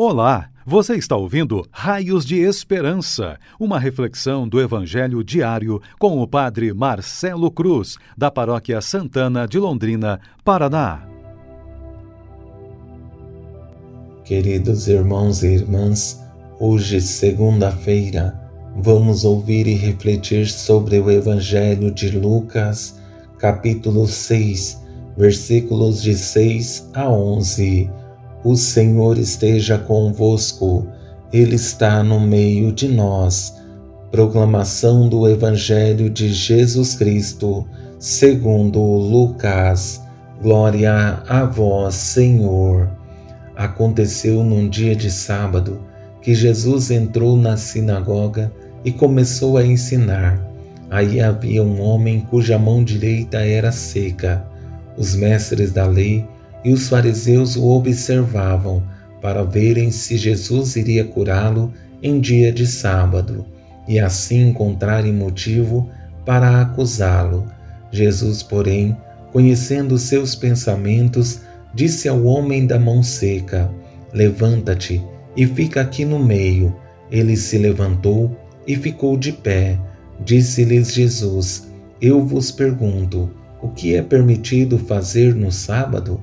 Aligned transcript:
Olá, 0.00 0.48
você 0.64 0.94
está 0.94 1.16
ouvindo 1.16 1.66
Raios 1.72 2.24
de 2.24 2.36
Esperança, 2.36 3.36
uma 3.58 3.80
reflexão 3.80 4.46
do 4.46 4.60
Evangelho 4.60 5.24
diário 5.24 5.82
com 5.98 6.22
o 6.22 6.28
Padre 6.28 6.72
Marcelo 6.72 7.50
Cruz, 7.50 7.96
da 8.16 8.30
Paróquia 8.30 8.80
Santana 8.80 9.44
de 9.44 9.58
Londrina, 9.58 10.20
Paraná. 10.44 11.02
Queridos 14.24 14.86
irmãos 14.86 15.42
e 15.42 15.48
irmãs, 15.48 16.24
hoje, 16.60 17.00
segunda-feira, 17.00 18.40
vamos 18.76 19.24
ouvir 19.24 19.66
e 19.66 19.74
refletir 19.74 20.46
sobre 20.46 21.00
o 21.00 21.10
Evangelho 21.10 21.90
de 21.90 22.16
Lucas, 22.16 23.00
capítulo 23.36 24.06
6, 24.06 24.80
versículos 25.16 26.00
de 26.00 26.14
6 26.14 26.88
a 26.94 27.10
11 27.10 27.97
o 28.44 28.54
Senhor 28.56 29.18
esteja 29.18 29.78
convosco, 29.78 30.86
Ele 31.32 31.56
está 31.56 32.02
no 32.02 32.20
meio 32.20 32.72
de 32.72 32.88
nós. 32.88 33.54
Proclamação 34.10 35.08
do 35.08 35.28
Evangelho 35.28 36.08
de 36.08 36.32
Jesus 36.32 36.94
Cristo, 36.94 37.66
segundo 37.98 38.80
Lucas. 38.80 40.00
Glória 40.40 41.22
a 41.28 41.44
vós, 41.44 41.94
Senhor. 41.94 42.88
Aconteceu 43.56 44.44
num 44.44 44.68
dia 44.68 44.94
de 44.94 45.10
sábado 45.10 45.80
que 46.22 46.32
Jesus 46.34 46.90
entrou 46.90 47.36
na 47.36 47.56
sinagoga 47.56 48.52
e 48.84 48.92
começou 48.92 49.56
a 49.56 49.66
ensinar. 49.66 50.40
Aí 50.90 51.20
havia 51.20 51.62
um 51.62 51.80
homem 51.80 52.20
cuja 52.20 52.58
mão 52.58 52.82
direita 52.82 53.38
era 53.38 53.72
seca. 53.72 54.46
Os 54.96 55.14
mestres 55.14 55.72
da 55.72 55.86
lei 55.86 56.26
e 56.68 56.70
os 56.70 56.86
fariseus 56.86 57.56
o 57.56 57.64
observavam 57.64 58.82
para 59.22 59.42
verem 59.42 59.90
se 59.90 60.18
Jesus 60.18 60.76
iria 60.76 61.02
curá-lo 61.02 61.72
em 62.02 62.20
dia 62.20 62.52
de 62.52 62.66
sábado 62.66 63.46
e 63.88 63.98
assim 63.98 64.50
encontrarem 64.50 65.10
motivo 65.10 65.88
para 66.26 66.60
acusá-lo. 66.60 67.46
Jesus, 67.90 68.42
porém, 68.42 68.94
conhecendo 69.32 69.96
seus 69.96 70.34
pensamentos, 70.34 71.40
disse 71.72 72.06
ao 72.06 72.22
homem 72.24 72.66
da 72.66 72.78
mão 72.78 73.02
seca: 73.02 73.70
Levanta-te 74.12 75.02
e 75.34 75.46
fica 75.46 75.80
aqui 75.80 76.04
no 76.04 76.18
meio. 76.18 76.76
Ele 77.10 77.34
se 77.34 77.56
levantou 77.56 78.36
e 78.66 78.76
ficou 78.76 79.16
de 79.16 79.32
pé. 79.32 79.78
Disse-lhes 80.22 80.92
Jesus: 80.92 81.66
Eu 81.98 82.22
vos 82.26 82.50
pergunto, 82.50 83.30
o 83.62 83.68
que 83.68 83.96
é 83.96 84.02
permitido 84.02 84.76
fazer 84.76 85.34
no 85.34 85.50
sábado? 85.50 86.22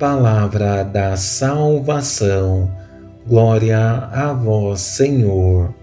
palavra 0.00 0.82
da 0.82 1.14
salvação. 1.14 2.70
Glória 3.28 3.78
a 3.78 4.32
vós, 4.32 4.80
Senhor. 4.80 5.74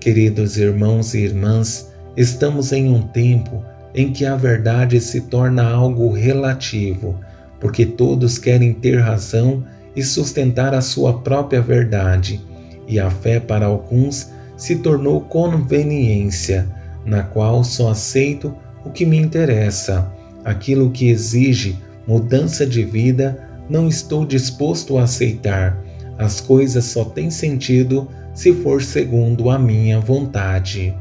Queridos 0.00 0.56
irmãos 0.56 1.14
e 1.14 1.20
irmãs, 1.20 1.88
estamos 2.16 2.72
em 2.72 2.92
um 2.92 3.00
tempo 3.00 3.62
em 3.94 4.12
que 4.12 4.26
a 4.26 4.34
verdade 4.34 5.00
se 5.00 5.20
torna 5.20 5.62
algo 5.62 6.10
relativo, 6.10 7.14
porque 7.60 7.86
todos 7.86 8.38
querem 8.38 8.74
ter 8.74 8.98
razão 8.98 9.64
e 9.94 10.02
sustentar 10.02 10.74
a 10.74 10.80
sua 10.80 11.20
própria 11.20 11.62
verdade, 11.62 12.44
e 12.88 12.98
a 12.98 13.08
fé 13.08 13.38
para 13.38 13.66
alguns 13.66 14.32
se 14.56 14.74
tornou 14.74 15.20
conveniência, 15.20 16.66
na 17.04 17.22
qual 17.22 17.62
só 17.62 17.90
aceito 17.90 18.52
o 18.84 18.90
que 18.90 19.06
me 19.06 19.16
interessa, 19.16 20.10
aquilo 20.44 20.90
que 20.90 21.08
exige 21.08 21.78
mudança 22.08 22.66
de 22.66 22.82
vida, 22.82 23.46
não 23.68 23.86
estou 23.86 24.24
disposto 24.24 24.96
a 24.96 25.02
aceitar. 25.02 25.78
As 26.16 26.40
coisas 26.40 26.86
só 26.86 27.04
têm 27.04 27.30
sentido 27.30 28.08
se 28.32 28.50
for 28.54 28.82
segundo 28.82 29.50
a 29.50 29.58
minha 29.58 30.00
vontade. 30.00 30.96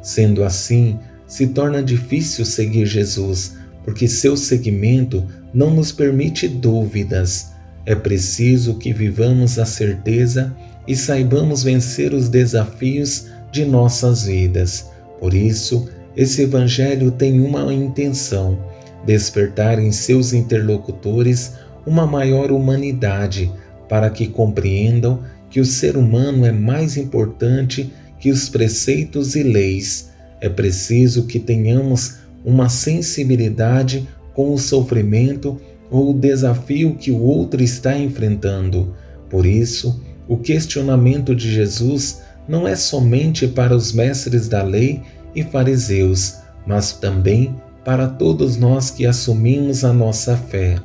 Sendo 0.00 0.42
assim, 0.44 0.98
se 1.26 1.48
torna 1.48 1.82
difícil 1.82 2.46
seguir 2.46 2.86
Jesus, 2.86 3.58
porque 3.84 4.08
seu 4.08 4.34
seguimento 4.34 5.24
não 5.52 5.70
nos 5.70 5.92
permite 5.92 6.48
dúvidas. 6.48 7.52
É 7.84 7.94
preciso 7.94 8.78
que 8.78 8.94
vivamos 8.94 9.58
a 9.58 9.66
certeza 9.66 10.56
e 10.88 10.96
saibamos 10.96 11.62
vencer 11.62 12.14
os 12.14 12.30
desafios 12.30 13.26
de 13.52 13.66
nossas 13.66 14.24
vidas. 14.24 14.90
Por 15.20 15.34
isso, 15.34 15.86
esse 16.16 16.42
Evangelho 16.42 17.10
tem 17.10 17.40
uma 17.40 17.72
intenção 17.72 18.71
despertar 19.04 19.78
em 19.78 19.92
seus 19.92 20.32
interlocutores 20.32 21.54
uma 21.86 22.06
maior 22.06 22.50
humanidade 22.50 23.52
para 23.88 24.08
que 24.10 24.26
compreendam 24.26 25.20
que 25.50 25.60
o 25.60 25.64
ser 25.64 25.96
humano 25.96 26.46
é 26.46 26.52
mais 26.52 26.96
importante 26.96 27.92
que 28.18 28.30
os 28.30 28.48
preceitos 28.48 29.34
e 29.34 29.42
leis. 29.42 30.10
É 30.40 30.48
preciso 30.48 31.26
que 31.26 31.38
tenhamos 31.38 32.18
uma 32.44 32.68
sensibilidade 32.68 34.08
com 34.34 34.54
o 34.54 34.58
sofrimento 34.58 35.60
ou 35.90 36.10
o 36.10 36.18
desafio 36.18 36.94
que 36.94 37.10
o 37.10 37.20
outro 37.20 37.62
está 37.62 37.98
enfrentando. 37.98 38.94
Por 39.28 39.44
isso, 39.44 40.02
o 40.26 40.36
questionamento 40.36 41.34
de 41.34 41.52
Jesus 41.52 42.22
não 42.48 42.66
é 42.66 42.74
somente 42.74 43.46
para 43.46 43.74
os 43.76 43.92
mestres 43.92 44.48
da 44.48 44.62
lei 44.62 45.02
e 45.34 45.42
fariseus, 45.42 46.36
mas 46.66 46.92
também 46.92 47.54
para 47.84 48.06
todos 48.06 48.56
nós 48.56 48.90
que 48.90 49.06
assumimos 49.06 49.84
a 49.84 49.92
nossa 49.92 50.36
fé. 50.36 50.76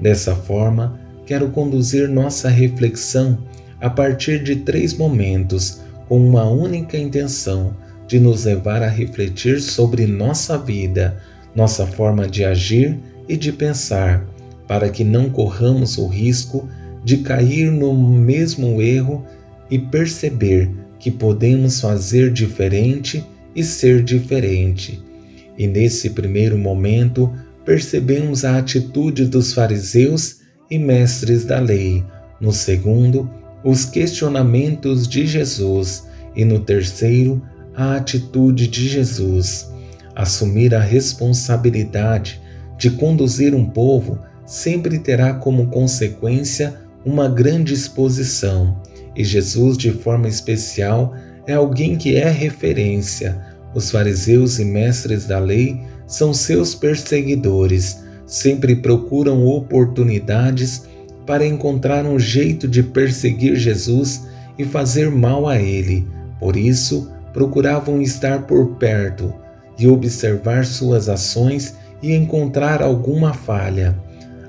Dessa 0.00 0.34
forma, 0.34 0.98
quero 1.26 1.50
conduzir 1.50 2.08
nossa 2.08 2.48
reflexão 2.48 3.38
a 3.80 3.88
partir 3.88 4.42
de 4.42 4.56
três 4.56 4.94
momentos 4.94 5.80
com 6.08 6.26
uma 6.26 6.44
única 6.44 6.98
intenção 6.98 7.76
de 8.06 8.18
nos 8.18 8.44
levar 8.44 8.82
a 8.82 8.88
refletir 8.88 9.60
sobre 9.60 10.06
nossa 10.06 10.58
vida, 10.58 11.16
nossa 11.54 11.86
forma 11.86 12.26
de 12.26 12.44
agir 12.44 12.98
e 13.28 13.36
de 13.36 13.52
pensar, 13.52 14.26
para 14.66 14.88
que 14.88 15.04
não 15.04 15.30
corramos 15.30 15.98
o 15.98 16.06
risco 16.06 16.68
de 17.04 17.18
cair 17.18 17.70
no 17.70 17.94
mesmo 17.94 18.80
erro 18.80 19.24
e 19.70 19.78
perceber 19.78 20.70
que 20.98 21.10
podemos 21.10 21.80
fazer 21.80 22.32
diferente 22.32 23.24
e 23.54 23.62
ser 23.62 24.02
diferente. 24.02 25.02
E 25.56 25.66
nesse 25.66 26.10
primeiro 26.10 26.58
momento, 26.58 27.32
percebemos 27.64 28.44
a 28.44 28.58
atitude 28.58 29.26
dos 29.26 29.52
fariseus 29.52 30.40
e 30.70 30.78
mestres 30.78 31.44
da 31.44 31.58
lei. 31.58 32.04
No 32.40 32.52
segundo, 32.52 33.30
os 33.62 33.84
questionamentos 33.84 35.06
de 35.08 35.26
Jesus. 35.26 36.06
E 36.34 36.44
no 36.44 36.60
terceiro, 36.60 37.42
a 37.74 37.96
atitude 37.96 38.66
de 38.66 38.88
Jesus. 38.88 39.70
Assumir 40.14 40.74
a 40.74 40.80
responsabilidade 40.80 42.40
de 42.78 42.90
conduzir 42.90 43.54
um 43.54 43.64
povo 43.64 44.18
sempre 44.46 44.98
terá 44.98 45.34
como 45.34 45.68
consequência 45.68 46.78
uma 47.04 47.28
grande 47.28 47.74
exposição, 47.74 48.80
e 49.14 49.22
Jesus, 49.22 49.76
de 49.76 49.90
forma 49.90 50.26
especial, 50.26 51.14
é 51.46 51.52
alguém 51.52 51.96
que 51.96 52.16
é 52.16 52.28
referência, 52.30 53.53
os 53.74 53.90
fariseus 53.90 54.58
e 54.58 54.64
mestres 54.64 55.26
da 55.26 55.38
lei 55.38 55.80
são 56.06 56.32
seus 56.32 56.74
perseguidores, 56.74 58.02
sempre 58.26 58.76
procuram 58.76 59.44
oportunidades 59.44 60.84
para 61.26 61.46
encontrar 61.46 62.04
um 62.04 62.18
jeito 62.18 62.68
de 62.68 62.82
perseguir 62.82 63.56
Jesus 63.56 64.26
e 64.58 64.64
fazer 64.64 65.10
mal 65.10 65.48
a 65.48 65.60
ele. 65.60 66.06
Por 66.38 66.56
isso, 66.56 67.10
procuravam 67.32 68.00
estar 68.00 68.42
por 68.42 68.76
perto 68.76 69.34
e 69.78 69.88
observar 69.88 70.64
suas 70.64 71.08
ações 71.08 71.74
e 72.02 72.12
encontrar 72.12 72.82
alguma 72.82 73.32
falha. 73.32 73.98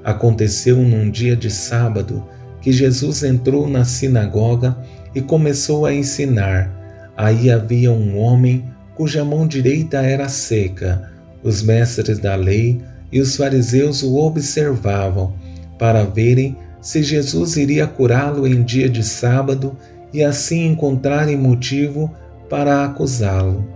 Aconteceu 0.03 0.77
num 0.77 1.09
dia 1.09 1.35
de 1.35 1.49
sábado 1.49 2.23
que 2.61 2.71
Jesus 2.71 3.23
entrou 3.23 3.67
na 3.67 3.85
sinagoga 3.85 4.77
e 5.15 5.21
começou 5.21 5.85
a 5.85 5.93
ensinar. 5.93 6.71
Aí 7.17 7.49
havia 7.49 7.91
um 7.91 8.17
homem 8.19 8.65
cuja 8.95 9.23
mão 9.23 9.47
direita 9.47 9.97
era 10.01 10.29
seca. 10.29 11.11
Os 11.43 11.61
mestres 11.61 12.19
da 12.19 12.35
lei 12.35 12.81
e 13.11 13.21
os 13.21 13.35
fariseus 13.35 14.01
o 14.01 14.15
observavam 14.15 15.35
para 15.77 16.03
verem 16.03 16.57
se 16.81 17.03
Jesus 17.03 17.57
iria 17.57 17.87
curá-lo 17.87 18.47
em 18.47 18.63
dia 18.63 18.89
de 18.89 19.03
sábado 19.03 19.77
e 20.13 20.23
assim 20.23 20.67
encontrarem 20.67 21.37
motivo 21.37 22.13
para 22.49 22.85
acusá-lo. 22.85 23.67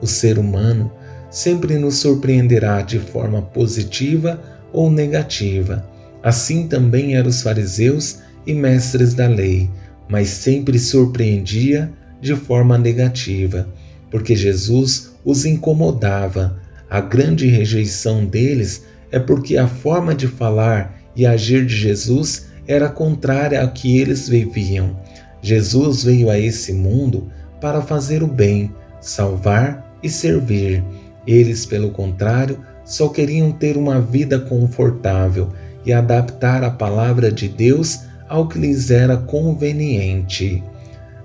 O 0.00 0.06
ser 0.06 0.38
humano 0.38 0.90
sempre 1.30 1.78
nos 1.78 1.96
surpreenderá 1.96 2.82
de 2.82 2.98
forma 2.98 3.42
positiva 3.42 4.40
ou 4.72 4.90
negativa. 4.90 5.86
Assim 6.22 6.66
também 6.66 7.14
eram 7.14 7.28
os 7.28 7.42
fariseus 7.42 8.20
e 8.46 8.54
mestres 8.54 9.14
da 9.14 9.26
lei, 9.26 9.70
mas 10.08 10.28
sempre 10.28 10.78
surpreendia 10.78 11.92
de 12.20 12.34
forma 12.34 12.78
negativa, 12.78 13.68
porque 14.16 14.34
Jesus 14.34 15.10
os 15.22 15.44
incomodava. 15.44 16.58
A 16.88 17.02
grande 17.02 17.48
rejeição 17.48 18.24
deles 18.24 18.82
é 19.12 19.18
porque 19.18 19.58
a 19.58 19.68
forma 19.68 20.14
de 20.14 20.26
falar 20.26 20.98
e 21.14 21.26
agir 21.26 21.66
de 21.66 21.76
Jesus 21.76 22.46
era 22.66 22.88
contrária 22.88 23.60
ao 23.60 23.68
que 23.68 23.98
eles 23.98 24.26
viviam. 24.26 24.96
Jesus 25.42 26.02
veio 26.04 26.30
a 26.30 26.38
esse 26.38 26.72
mundo 26.72 27.30
para 27.60 27.82
fazer 27.82 28.22
o 28.22 28.26
bem, 28.26 28.72
salvar 29.02 29.94
e 30.02 30.08
servir. 30.08 30.82
Eles, 31.26 31.66
pelo 31.66 31.90
contrário, 31.90 32.58
só 32.86 33.10
queriam 33.10 33.52
ter 33.52 33.76
uma 33.76 34.00
vida 34.00 34.38
confortável 34.38 35.52
e 35.84 35.92
adaptar 35.92 36.64
a 36.64 36.70
palavra 36.70 37.30
de 37.30 37.50
Deus 37.50 38.00
ao 38.30 38.48
que 38.48 38.58
lhes 38.58 38.90
era 38.90 39.18
conveniente. 39.18 40.64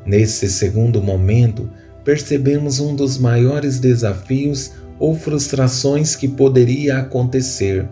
Nesse 0.05 0.49
segundo 0.49 1.01
momento, 1.01 1.69
percebemos 2.03 2.79
um 2.79 2.95
dos 2.95 3.17
maiores 3.17 3.79
desafios 3.79 4.71
ou 4.99 5.15
frustrações 5.15 6.15
que 6.15 6.27
poderia 6.27 6.99
acontecer. 6.99 7.87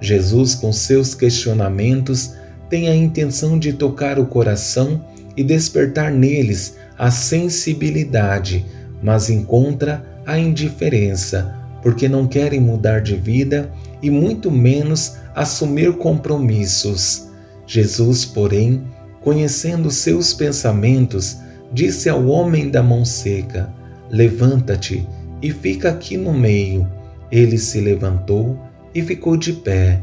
Jesus, 0.00 0.54
com 0.54 0.72
seus 0.72 1.14
questionamentos, 1.14 2.34
tem 2.68 2.88
a 2.88 2.94
intenção 2.94 3.58
de 3.58 3.72
tocar 3.72 4.18
o 4.18 4.26
coração 4.26 5.04
e 5.36 5.42
despertar 5.42 6.10
neles 6.12 6.76
a 6.98 7.10
sensibilidade, 7.10 8.66
mas 9.02 9.30
encontra 9.30 10.04
a 10.26 10.38
indiferença, 10.38 11.54
porque 11.82 12.08
não 12.08 12.26
querem 12.26 12.60
mudar 12.60 13.00
de 13.00 13.16
vida 13.16 13.72
e 14.02 14.10
muito 14.10 14.50
menos 14.50 15.14
assumir 15.34 15.96
compromissos. 15.96 17.28
Jesus, 17.66 18.24
porém, 18.24 18.82
conhecendo 19.20 19.90
seus 19.90 20.34
pensamentos, 20.34 21.38
disse 21.72 22.08
ao 22.08 22.26
homem 22.26 22.70
da 22.70 22.82
mão 22.82 23.04
seca: 23.04 23.72
Levanta-te 24.10 25.06
e 25.42 25.50
fica 25.50 25.90
aqui 25.90 26.16
no 26.16 26.32
meio. 26.32 26.88
Ele 27.30 27.58
se 27.58 27.80
levantou 27.80 28.58
e 28.94 29.02
ficou 29.02 29.36
de 29.36 29.52
pé. 29.52 30.00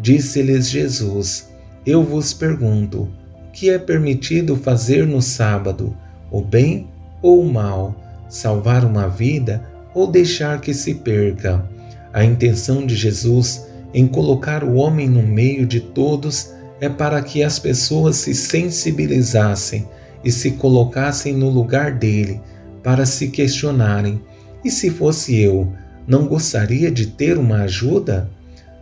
Disse-lhes 0.00 0.68
Jesus: 0.68 1.48
Eu 1.84 2.02
vos 2.02 2.32
pergunto: 2.32 3.08
que 3.52 3.70
é 3.70 3.78
permitido 3.78 4.54
fazer 4.54 5.06
no 5.06 5.20
sábado, 5.20 5.96
o 6.30 6.40
bem 6.40 6.86
ou 7.20 7.42
o 7.42 7.52
mal, 7.52 7.94
salvar 8.28 8.84
uma 8.84 9.08
vida 9.08 9.64
ou 9.92 10.06
deixar 10.06 10.60
que 10.60 10.72
se 10.72 10.94
perca? 10.94 11.68
A 12.12 12.24
intenção 12.24 12.86
de 12.86 12.94
Jesus 12.94 13.66
em 13.92 14.06
colocar 14.06 14.62
o 14.62 14.74
homem 14.74 15.08
no 15.08 15.22
meio 15.22 15.66
de 15.66 15.80
todos 15.80 16.52
é 16.80 16.88
para 16.88 17.20
que 17.20 17.42
as 17.42 17.58
pessoas 17.58 18.16
se 18.16 18.34
sensibilizassem 18.34 19.88
e 20.24 20.30
se 20.30 20.52
colocassem 20.52 21.34
no 21.34 21.48
lugar 21.48 21.92
dele 21.92 22.40
para 22.82 23.06
se 23.06 23.28
questionarem: 23.28 24.20
e 24.64 24.70
se 24.70 24.90
fosse 24.90 25.36
eu, 25.38 25.72
não 26.06 26.26
gostaria 26.26 26.90
de 26.90 27.06
ter 27.06 27.38
uma 27.38 27.62
ajuda? 27.62 28.30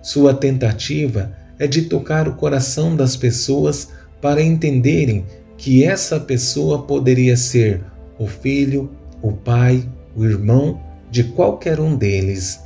Sua 0.02 0.32
tentativa 0.32 1.32
é 1.58 1.66
de 1.66 1.82
tocar 1.82 2.28
o 2.28 2.34
coração 2.36 2.94
das 2.94 3.16
pessoas 3.16 3.88
para 4.20 4.42
entenderem 4.42 5.24
que 5.56 5.84
essa 5.84 6.20
pessoa 6.20 6.82
poderia 6.82 7.36
ser 7.36 7.82
o 8.18 8.26
filho, 8.26 8.90
o 9.22 9.32
pai, 9.32 9.86
o 10.14 10.24
irmão 10.24 10.80
de 11.10 11.24
qualquer 11.24 11.80
um 11.80 11.96
deles. 11.96 12.60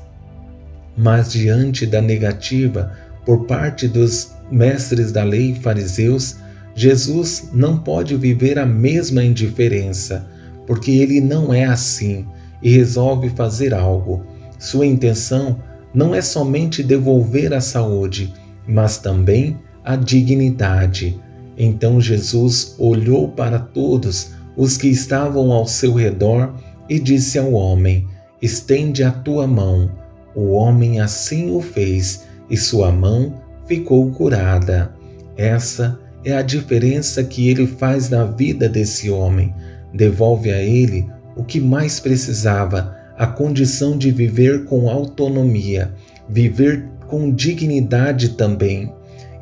Mas 0.96 1.32
diante 1.32 1.86
da 1.86 2.00
negativa 2.00 2.92
por 3.24 3.46
parte 3.46 3.86
dos 3.86 4.32
mestres 4.50 5.12
da 5.12 5.22
lei 5.22 5.54
fariseus, 5.54 6.36
Jesus 6.80 7.50
não 7.52 7.76
pode 7.76 8.16
viver 8.16 8.58
a 8.58 8.64
mesma 8.64 9.22
indiferença, 9.22 10.26
porque 10.66 10.90
ele 10.90 11.20
não 11.20 11.52
é 11.52 11.66
assim 11.66 12.26
e 12.62 12.70
resolve 12.70 13.28
fazer 13.28 13.74
algo. 13.74 14.24
Sua 14.58 14.86
intenção 14.86 15.58
não 15.92 16.14
é 16.14 16.22
somente 16.22 16.82
devolver 16.82 17.52
a 17.52 17.60
saúde, 17.60 18.32
mas 18.66 18.96
também 18.96 19.58
a 19.84 19.94
dignidade. 19.94 21.20
Então 21.54 22.00
Jesus 22.00 22.76
olhou 22.78 23.28
para 23.28 23.58
todos 23.58 24.30
os 24.56 24.78
que 24.78 24.88
estavam 24.88 25.52
ao 25.52 25.66
seu 25.66 25.92
redor 25.92 26.54
e 26.88 26.98
disse 26.98 27.38
ao 27.38 27.52
homem: 27.52 28.08
Estende 28.40 29.02
a 29.02 29.10
tua 29.10 29.46
mão. 29.46 29.90
O 30.34 30.52
homem 30.52 30.98
assim 30.98 31.54
o 31.54 31.60
fez 31.60 32.24
e 32.48 32.56
sua 32.56 32.90
mão 32.90 33.34
ficou 33.66 34.10
curada. 34.12 34.94
Essa 35.36 36.00
é 36.24 36.32
a 36.32 36.42
diferença 36.42 37.24
que 37.24 37.48
ele 37.48 37.66
faz 37.66 38.10
na 38.10 38.24
vida 38.24 38.68
desse 38.68 39.10
homem. 39.10 39.54
Devolve 39.92 40.52
a 40.52 40.62
ele 40.62 41.08
o 41.36 41.44
que 41.44 41.60
mais 41.60 41.98
precisava, 41.98 42.96
a 43.16 43.26
condição 43.26 43.96
de 43.96 44.10
viver 44.10 44.64
com 44.64 44.88
autonomia, 44.88 45.92
viver 46.28 46.86
com 47.06 47.30
dignidade 47.30 48.30
também. 48.30 48.92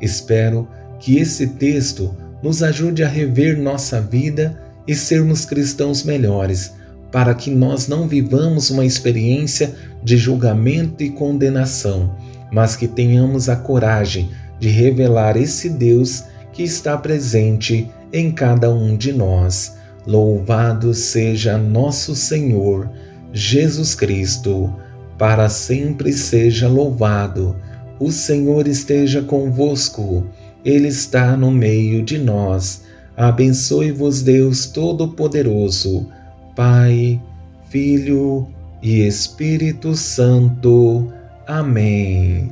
Espero 0.01 0.67
que 0.99 1.17
esse 1.17 1.47
texto 1.47 2.15
nos 2.41 2.63
ajude 2.63 3.03
a 3.03 3.07
rever 3.07 3.57
nossa 3.59 3.99
vida 3.99 4.61
e 4.87 4.95
sermos 4.95 5.45
cristãos 5.45 6.03
melhores, 6.03 6.73
para 7.11 7.33
que 7.33 7.51
nós 7.51 7.87
não 7.87 8.07
vivamos 8.07 8.69
uma 8.69 8.85
experiência 8.85 9.75
de 10.03 10.17
julgamento 10.17 11.03
e 11.03 11.09
condenação 11.09 12.15
mas 12.51 12.75
que 12.75 12.87
tenhamos 12.87 13.49
a 13.49 13.55
coragem 13.55 14.29
de 14.59 14.69
revelar 14.69 15.37
esse 15.37 15.69
Deus 15.69 16.23
que 16.59 16.63
está 16.63 16.97
presente 16.97 17.89
em 18.11 18.33
cada 18.33 18.69
um 18.69 18.97
de 18.97 19.13
nós. 19.13 19.77
Louvado 20.05 20.93
seja 20.93 21.57
nosso 21.57 22.13
Senhor 22.13 22.91
Jesus 23.31 23.95
Cristo, 23.95 24.75
para 25.17 25.47
sempre 25.47 26.11
seja 26.11 26.67
louvado. 26.67 27.55
O 27.97 28.11
Senhor 28.11 28.67
esteja 28.67 29.21
convosco, 29.21 30.25
Ele 30.65 30.89
está 30.89 31.37
no 31.37 31.49
meio 31.49 32.03
de 32.03 32.17
nós. 32.17 32.81
Abençoe-vos, 33.15 34.21
Deus 34.21 34.65
Todo-Poderoso, 34.65 36.09
Pai, 36.57 37.21
Filho 37.69 38.45
e 38.83 39.07
Espírito 39.07 39.95
Santo. 39.95 41.07
Amém. 41.47 42.51